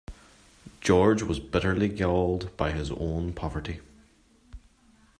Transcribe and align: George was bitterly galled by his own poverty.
George 0.79 1.21
was 1.21 1.39
bitterly 1.39 1.87
galled 1.87 2.57
by 2.57 2.71
his 2.71 2.89
own 2.89 3.33
poverty. 3.33 3.81